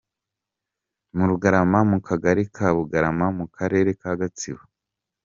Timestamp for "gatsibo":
4.19-4.63